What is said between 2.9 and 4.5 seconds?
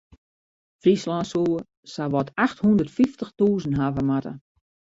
fyftich tûzen hawwe moatte.